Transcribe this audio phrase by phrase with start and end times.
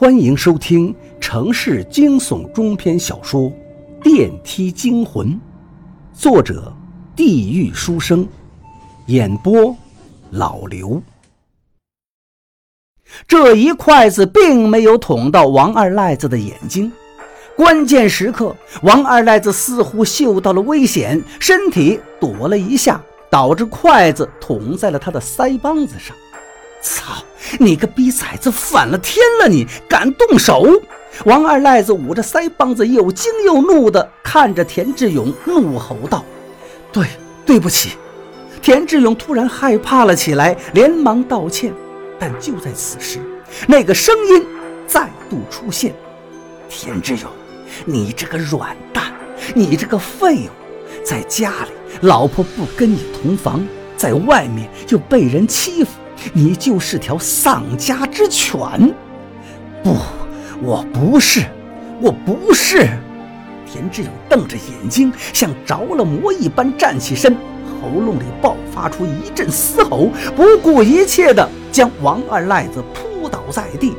[0.00, 3.50] 欢迎收听城市惊悚中篇小说
[4.00, 5.26] 《电梯惊魂》，
[6.12, 6.72] 作者：
[7.16, 8.24] 地狱书生，
[9.06, 9.76] 演播：
[10.30, 11.02] 老刘。
[13.26, 16.92] 这一筷子并没有捅到王二赖子的眼睛，
[17.56, 26.16] 关键时刻，王二赖子似乎嗅到了危险，身体躲了一下，导致筷子捅在了他的腮帮子上。
[26.82, 27.17] 操！
[27.58, 29.48] 你个逼崽子，反了天了！
[29.48, 30.66] 你敢动手！
[31.24, 36.24] 王二赖子捂着腮帮子，又惊又怒地看着田志勇，怒吼道
[36.92, 37.06] ：“对，
[37.44, 37.92] 对不起。”
[38.62, 41.72] 田志勇突然害怕了起来，连忙道歉。
[42.18, 43.18] 但就在此时，
[43.66, 44.46] 那个声音
[44.86, 45.94] 再度出现
[46.68, 47.30] ：“田志勇，
[47.84, 49.12] 你这个软蛋，
[49.54, 51.70] 你这个废物，在家里
[52.02, 55.90] 老婆不跟你同房，在外面又被人欺负。”
[56.32, 58.58] 你就是条丧家之犬！
[59.82, 59.96] 不，
[60.62, 61.42] 我不是，
[62.00, 62.88] 我不是！
[63.70, 67.36] 田志勇瞪着眼睛，像着了魔一般站起身，
[67.80, 73.94] 喉咙里爆发出一阵嘶吼，不顾一切地将王二赖子扑倒在地。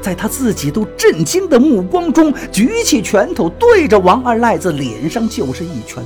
[0.00, 6.02] 在他自己都震惊的目光中，举起拳头对着王二赖子脸上就是一拳。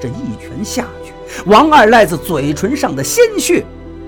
[0.00, 1.12] 这一拳下去，
[1.46, 3.64] 王二赖子嘴唇上的鲜血。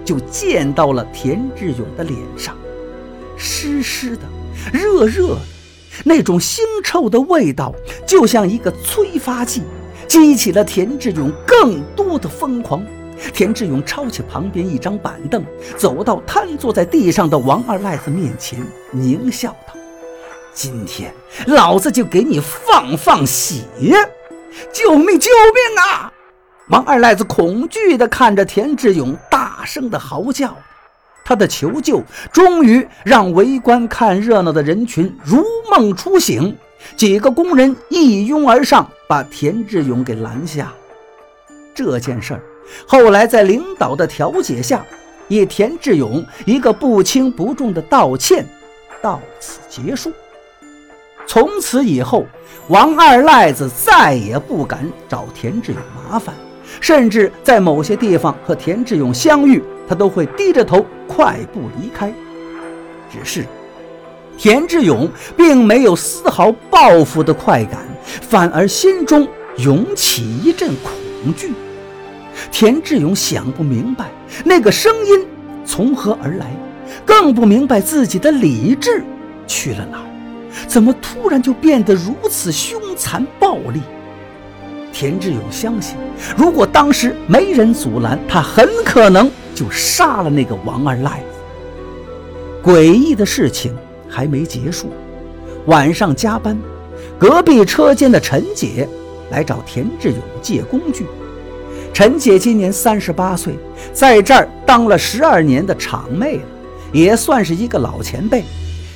[0.07, 2.57] 就溅到了田志勇的脸上，
[3.37, 4.23] 湿湿的、
[4.73, 5.41] 热热的，
[6.05, 7.75] 那种腥臭的味道，
[8.07, 9.65] 就像一个催发剂，
[10.07, 12.83] 激起了田志勇更多的疯狂。
[13.33, 15.45] 田志勇抄起旁边一张板凳，
[15.77, 19.75] 走到瘫坐在地上的王二赖子面前，狞笑道
[20.55, 21.13] ：“今天
[21.47, 23.63] 老子就给你放放血！
[24.73, 25.19] 救命！
[25.19, 26.13] 救命啊！”
[26.69, 30.57] 王二赖子恐惧地看着田志勇，大声的嚎叫。
[31.25, 32.01] 他的求救
[32.33, 36.57] 终于让围观看热闹的人群如梦初醒。
[36.95, 40.73] 几个工人一拥而上，把田志勇给拦下。
[41.75, 42.43] 这件事儿
[42.87, 44.87] 后来在领导的调解下，
[45.27, 48.47] 以田志勇一个不轻不重的道歉
[49.03, 50.13] 到此结束。
[51.27, 52.25] 从此以后，
[52.69, 56.33] 王二赖子再也不敢找田志勇麻烦。
[56.81, 62.13] 甚至在某些地方和田志勇相遇，他都会低着头快步离开。
[63.11, 63.45] 只是
[64.37, 67.87] 田志勇并没有丝毫报复的快感，
[68.21, 69.27] 反而心中
[69.59, 71.53] 涌起一阵恐惧。
[72.53, 74.11] 田志勇想不明白
[74.45, 75.27] 那个声音
[75.65, 76.47] 从何而来，
[77.05, 79.03] 更不明白自己的理智
[79.47, 80.05] 去了哪儿，
[80.69, 83.81] 怎么突然就变得如此凶残暴力？
[84.99, 85.95] 田志勇相信，
[86.39, 92.71] 如果当时没人阻拦，他很可能就杀了那个王二赖子。
[92.71, 93.77] 诡异的事情
[94.09, 94.91] 还没结束，
[95.67, 96.57] 晚上加班，
[97.19, 98.89] 隔壁车间的陈姐
[99.31, 101.05] 来找田志勇借工具。
[101.93, 103.53] 陈姐今年三十八岁，
[103.93, 106.45] 在这儿当了十二年的厂妹了，
[106.91, 108.43] 也算是一个老前辈。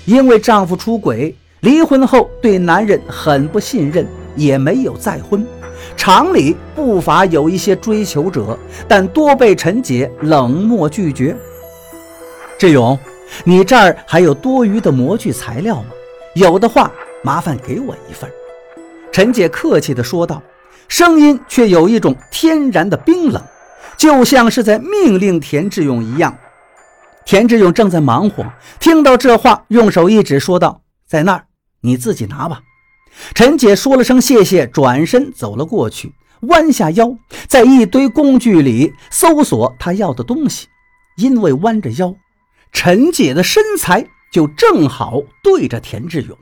[0.07, 5.47] 因为丈夫出轨，离婚后对男人很不信任，也没有再婚。
[5.97, 8.59] 厂里不乏有一些追求者，
[8.89, 11.37] 但多被陈姐冷漠拒绝。
[12.59, 12.99] 志勇，
[13.45, 15.89] 你这儿还有多余的模具材料吗？
[16.35, 16.91] 有的话，
[17.23, 18.31] 麻烦给我一份。
[19.11, 20.43] 陈姐客气地说道，
[20.89, 23.43] 声音却有一种天然的冰冷，
[23.97, 26.37] 就像是在命令田志勇一样。
[27.25, 28.45] 田志勇正在忙活，
[28.79, 31.45] 听到这话，用手一指，说道：“在那儿，
[31.81, 32.61] 你自己拿吧。”
[33.35, 37.17] 陈姐说了声谢谢，转身走了过去，弯下腰，
[37.47, 40.69] 在一堆工具里搜索她要的东西。
[41.17, 42.15] 因为弯着腰，
[42.73, 46.39] 陈姐的身材就正好对着田志勇。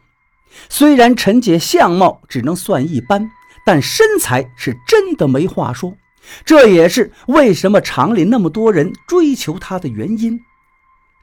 [0.68, 3.28] 虽然陈姐相貌只能算一般，
[3.64, 5.96] 但身材是真的没话说。
[6.44, 10.38] 这也是为什么厂里那么多人追求她的原因。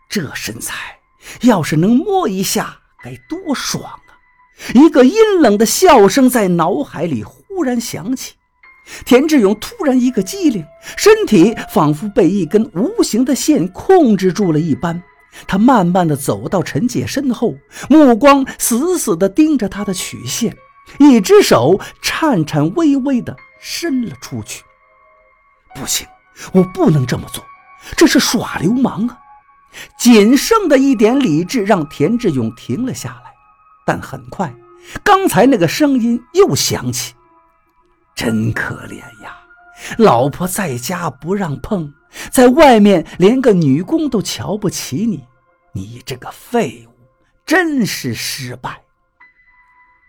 [0.09, 0.97] 这身材
[1.41, 3.83] 要是能摸一下，该多爽！
[4.73, 8.33] 一个阴冷的笑声在脑海里忽然响起，
[9.05, 10.65] 田志勇突然一个机灵，
[10.97, 15.01] 身体仿佛被一根无形的线控制住了一般。
[15.47, 17.55] 他慢慢的走到陈姐身后，
[17.89, 20.55] 目光死死的盯着她的曲线，
[20.97, 24.63] 一只手颤颤巍巍的伸了出去。
[25.75, 26.07] 不行，
[26.53, 27.43] 我不能这么做，
[27.97, 29.19] 这是耍流氓啊！
[29.99, 33.24] 仅剩的一点理智让田志勇停了下来。
[33.85, 34.53] 但很快，
[35.03, 37.13] 刚才那个声音又响起
[38.15, 39.37] ：“真可怜呀，
[39.97, 41.93] 老婆在家不让碰，
[42.31, 45.23] 在外面连个女工都瞧不起你，
[45.73, 46.93] 你这个废物，
[47.45, 48.81] 真是失败。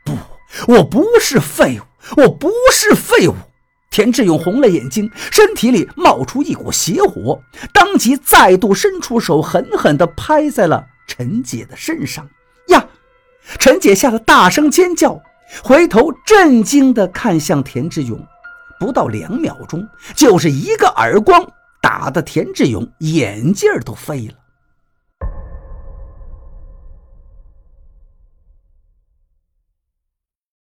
[0.05, 0.17] 不，
[0.73, 3.35] 我不是废物，我不是废物。
[3.91, 7.43] 田志勇红了眼睛，身体里冒出一股邪火，
[7.73, 12.29] 当即再度伸出手，狠狠地拍在了陈姐的身上。
[13.59, 15.21] 陈姐吓得大声尖叫，
[15.63, 18.19] 回头震惊地看向田志勇，
[18.79, 21.47] 不到两秒钟，就是一个耳光，
[21.81, 24.35] 打得田志勇眼镜都飞了。